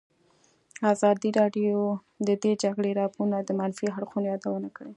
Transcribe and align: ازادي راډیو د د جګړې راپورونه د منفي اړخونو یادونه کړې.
ازادي 0.91 1.29
راډیو 1.39 1.77
د 2.27 2.29
د 2.43 2.45
جګړې 2.63 2.91
راپورونه 2.99 3.37
د 3.43 3.49
منفي 3.59 3.87
اړخونو 3.95 4.25
یادونه 4.33 4.69
کړې. 4.77 4.89